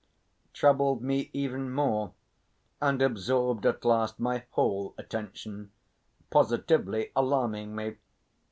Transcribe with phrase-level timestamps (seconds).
[0.51, 2.13] troubled me even more
[2.81, 5.71] and absorbed at last my whole attention,
[6.31, 7.97] positively alarming me.